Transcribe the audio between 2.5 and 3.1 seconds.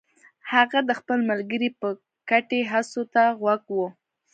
هڅو